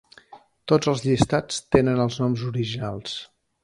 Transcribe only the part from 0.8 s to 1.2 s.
els